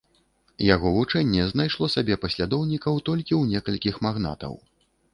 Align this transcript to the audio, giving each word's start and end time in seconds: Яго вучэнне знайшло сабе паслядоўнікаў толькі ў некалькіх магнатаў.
Яго 0.67 0.93
вучэнне 0.95 1.45
знайшло 1.51 1.91
сабе 1.97 2.19
паслядоўнікаў 2.25 2.93
толькі 3.13 3.31
ў 3.41 3.55
некалькіх 3.55 4.05
магнатаў. 4.09 4.61